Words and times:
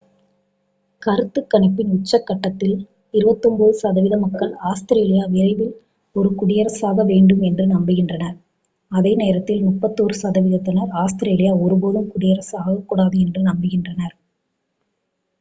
கருத்துக் 1.01 1.49
கணிப்பின் 1.49 1.91
உச்சக்கட்டத்தில் 1.95 2.73
29 3.13 3.67
சதவீத 3.81 4.15
மக்கள் 4.17 4.53
ஆஸ்திரேலியா 4.69 5.25
விரைவில் 5.27 5.71
ஒரு 6.15 6.29
குடியரசாக 6.39 7.05
வேண்டும் 7.11 7.43
என்று 7.49 7.65
நம்புகின்றனர் 7.73 8.35
அதே 8.91 9.13
நேரத்தில் 9.15 9.61
31 9.67 10.19
சதவிகிதத்தினர் 10.23 10.91
ஆஸ்திரேலியா 11.03 11.53
ஒருபோதும் 11.61 12.11
குடியரசாக 12.13 12.65
ஆகக்கூடாது 12.65 13.17
என்று 13.25 13.43
நம்புகின்றனர் 13.43 14.15